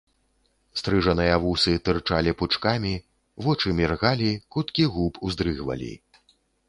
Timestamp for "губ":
4.97-5.13